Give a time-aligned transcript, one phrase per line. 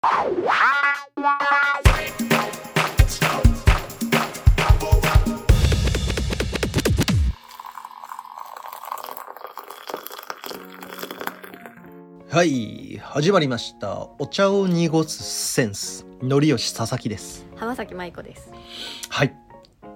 [0.00, 0.28] は
[12.44, 14.06] い始まりました。
[14.20, 16.06] お茶を濁すセンス。
[16.22, 17.44] のりよし佐々木です。
[17.56, 18.52] 浜崎舞子です。
[19.08, 19.34] はい。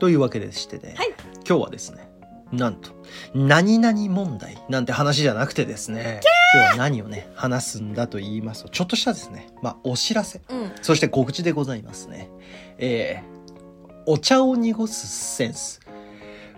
[0.00, 1.14] というわけでしてね、はい。
[1.46, 2.10] 今日はですね
[2.50, 2.90] なんと
[3.34, 6.18] 何々問題なんて話じゃなくてですね
[6.54, 10.72] 今日は何をね話すんだと言いますとちょっとしたですねまあお知らせうん。
[10.82, 12.30] そして告知でございますね
[12.78, 15.06] えー、お茶を濁す
[15.36, 15.80] センス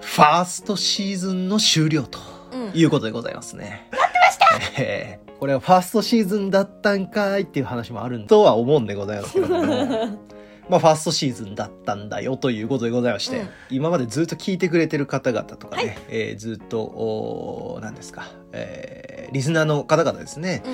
[0.00, 2.18] ファーストシーズンの終了と
[2.52, 2.72] うん。
[2.74, 3.88] いうことでございますね。
[3.92, 10.18] 待ってましたえーこれはファーストシーズンだったんかいっていう話もあるとは思うんでございますけれども。
[10.68, 13.48] まあ、ファーストシーズンだったんだよということでございまして、うん。
[13.70, 15.96] 今までずっと聞いてくれてる方々とかね、はい。
[16.08, 20.72] えーずっと、おー何ですか、えーリスナーの方々ですね、うん。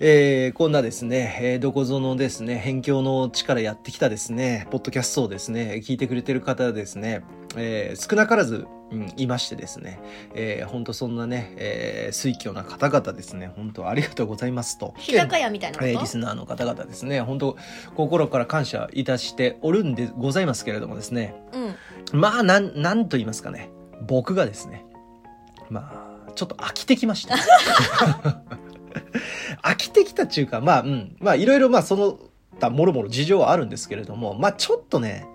[0.00, 7.22] えーこんなですね、えーどこぞのですね、辺境の地からやってきたですね、ポッドキャストをですね、聞いてくれてる方ですね、
[7.56, 10.00] えー少なからず、うん、いましてですね、
[10.34, 14.94] えー、本当そんなね、えー、水挙な方々ですね、本当ありがとうございますと。
[14.96, 15.90] 日高屋みたいなこと？
[15.90, 17.56] えーリスナーの方々ですね、本当
[17.94, 21.34] 心から感謝いたしておるんでございますけれどもですね、
[22.12, 22.20] うん。
[22.20, 23.68] まあ、なん、なんと言いますかね。
[24.06, 24.86] 僕がですね、
[25.68, 27.34] まあ、ちょっと飽きてきました。
[29.62, 31.16] 飽きてきたっていうか、まあ、うん。
[31.20, 32.18] まあ、いろいろ、まあ、その
[32.58, 35.26] 他、もろもろ事情はあるんですけれども、まあ、ちょっとね、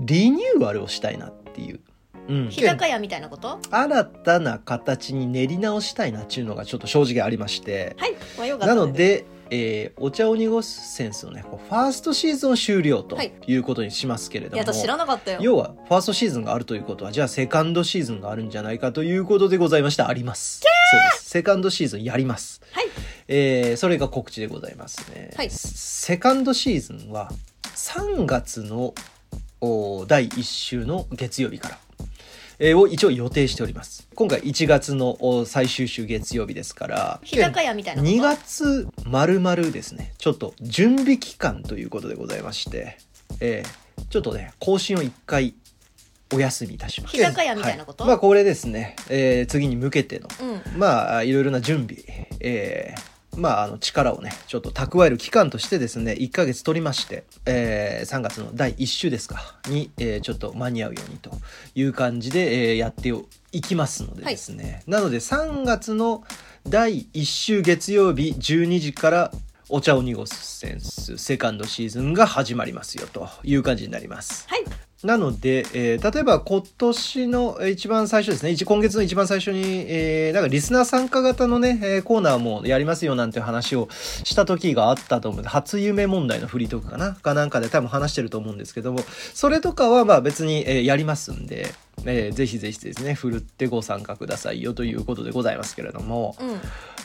[0.00, 1.80] リニューアルをしたいなっていう。
[2.28, 2.48] うん。
[2.50, 3.58] 日高屋みたいなこと？
[3.70, 8.06] 新たな形に練り直したいなっていうのがちょっと正直ありまして、は
[8.46, 8.58] い。
[8.58, 8.92] なの。
[8.92, 15.38] で、えーお茶を濁すセンスのね、ファーストシーズンを終了とはいいうことにしますけれども、いや、私知らなかったよ。
[15.42, 22.86] 要はファーストシーズンがあるということはじゃあセカンドシーズンがあるんじゃないかということでございましてありますそうですセカンドシーズンやりますはい。
[23.28, 27.30] えーそれが告知でございますね、はいセカンドシーズンは
[27.74, 28.94] 3月の
[29.60, 31.91] お第1週の月曜日からえー
[32.74, 34.08] を一応予定しております。
[34.14, 40.12] 今回1月のお最終週月曜日ですから日高屋みたいなこと？2月丸々ですね。
[40.18, 42.98] ちょっと準備期間ということでございまして、
[43.40, 45.54] えーちょっとね更新を1回
[46.34, 47.16] お休みいたします。
[47.16, 48.04] 日高屋みたいなこと？
[48.04, 50.28] はまあこれですね、えー次に向けての
[50.74, 50.78] うん。
[50.78, 52.02] まあいろいろな準備、
[52.40, 61.30] えーまあ、あの力をねちょっと蓄える期間としてですね1ヶ月取りまして、えー3月の第1週ですかに、えーちょっと間に合うようにと
[61.74, 63.12] いう感じで、えーやって
[63.52, 66.24] いきますのでですね、なので3月の
[66.68, 69.32] 第1週月曜日12時から
[69.68, 74.46] お茶を濁すセンスセカンドシーズンが始まりますよという感じになります。
[74.48, 74.64] はい。
[75.04, 89.00] なので、えー例えば今年の一番最初ですね、一今月の一番最初に、えーなんかリスナー参加型のね、えーコーナーもやりますよなんて話をした時があったと思うんで、初夢問題のフリートークかなかなんかで多分話してると思うんですけども、
[89.34, 91.72] それとかはまあ別に、えやりますんで、
[92.04, 96.60] えーぜひぜひですね、ふるってご参加くださいよということでございますけれども、うん。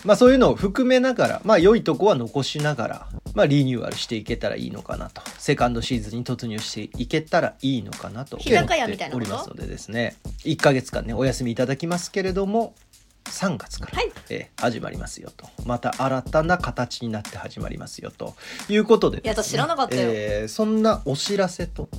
[0.05, 5.21] まあそういうのを含めながら、まあ良いとこは残しながら、まあリニューアルしていけたらいいのかなと。
[5.37, 10.15] セカンドシーズンに突入していけたらいいのかなと思っておりますのでですね、
[10.45, 12.73] 1ヶ月間ね、お休みいただきますけれども、
[13.25, 14.11] 3月から、はい。
[14.29, 15.47] えー始まりますよと。
[15.65, 18.35] また新たな形になって始まりますよと。
[18.69, 20.01] いうことでね、いや私知らなかったよ。
[20.11, 21.89] えーそんなお知らせと、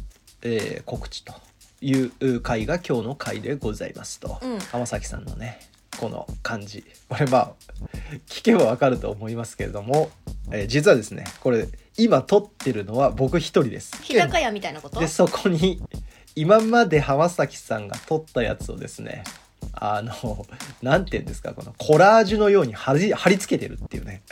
[0.43, 1.32] えー告知と
[1.81, 4.39] いう回が今日の回でございますと。
[4.43, 5.61] うん浜崎さんのね
[5.99, 7.53] この感じこれまあ
[8.28, 10.11] 聞けばわかると思いますけれども、
[10.53, 15.00] えー実はですねこれ今撮ってるのは僕一人です日高屋みたいなこと？
[15.00, 15.83] でそこに
[16.37, 19.25] 今まで浜崎さんが撮ったやつをですね
[19.72, 20.47] あの
[20.83, 24.22] なんて言うんですかこのコラージュのように貼り貼り付けてるっていうね、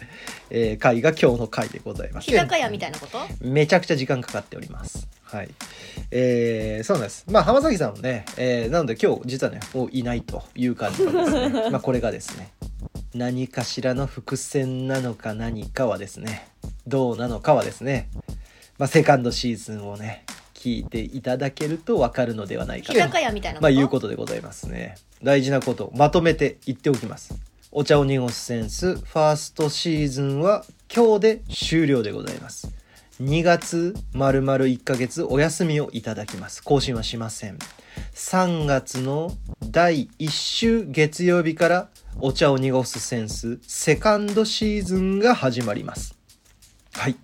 [0.50, 3.18] えー回が今日の回でございます日高屋みたいなこと？
[3.40, 5.08] めちゃくちゃ時間かかっております。
[5.26, 5.48] はい。
[6.10, 7.24] えー、そうなんです。
[7.28, 11.70] まあ、浜崎さんもね、えー、なので今日実はね、もういないという感じなんですね。
[11.70, 12.52] まあ、これがですね、
[13.14, 16.48] 何かしらの伏線なのか何かはですね、
[16.86, 18.08] どうなのかはですね、
[18.78, 20.24] まあ、セカンドシーズンをね、
[20.54, 22.92] 聞いていただけるとわかるのではないか
[23.56, 23.62] 日と？
[23.62, 24.96] まあ、いうことでございますね。
[25.22, 27.34] 大事なことをまとめて言っておきます。
[27.72, 30.64] お茶を濁すセンスファーストシーズンは
[30.94, 32.70] 今日で終了でございます。
[33.20, 36.62] 2月丸々1ヶ月お休みをいただきます。
[36.62, 37.58] 更新はしません。
[38.14, 39.32] 3月の
[39.70, 41.88] 第1週月曜日から
[42.20, 46.14] お茶を濁すセンスセカンドシーズンが始まります。
[46.92, 47.16] はい。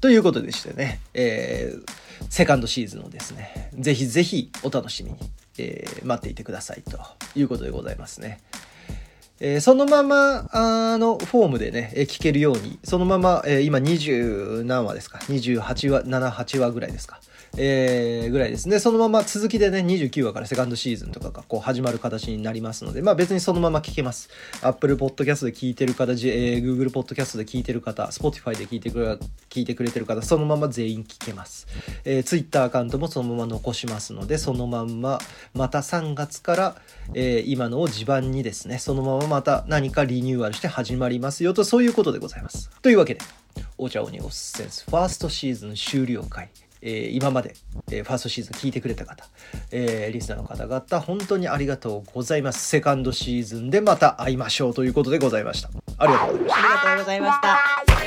[0.00, 5.18] ということでしてね、えーセカンドシーズンをですね、ぜひぜひお楽しみに、
[5.58, 7.00] えー待っていてくださいと
[7.34, 8.40] いうことでございますね。
[9.44, 17.20] えーそのままあのフォームでね、えー聞けるようにそのまま、えー今20何話ですか？28話78話ぐらいですか？
[17.58, 18.68] えーぐらいです。
[18.68, 24.30] ねそのまま続きでね29話からセカンドシーズンとかがこう始まる形になりますのでまあ別にそのまま聞けます。
[24.62, 29.18] Apple Podcast で聞いてる方、えー Google Podcast で聞いてる方 Spotify で聞いてくれ
[29.50, 31.66] 聞いてくれてる方そのまま全員聞けます、
[32.04, 35.18] えー、Twitter アカウントもそのまま残しますのでそのまんま
[35.52, 36.76] また3月から、
[37.12, 42.68] えー今のを地盤にですねそのまままた何かリニューアルして始まりますよとそういうことでございます。
[42.82, 43.20] というわけで
[43.78, 46.50] お茶を濁すセンスファーストシーズン終了会。
[46.84, 47.54] えー今まで、
[47.90, 49.24] えーファーストシーズン聞いてくれた方、
[49.70, 52.66] えーリスナーの方々本当にありがとうございます。
[52.68, 55.70] セカンドシーズンでまた会いましょうということでございました。
[55.96, 56.58] ありがとうございました。
[56.58, 58.01] ありがとうございました。